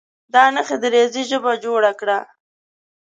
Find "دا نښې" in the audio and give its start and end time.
0.33-0.75